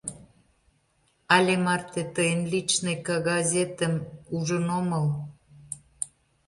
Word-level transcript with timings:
—Але 1.35 1.53
марте 1.65 2.01
тыйын 2.15 2.41
личный 2.51 2.97
кагазетым 3.07 3.93
ужын 4.35 4.65
омыл... 4.79 5.05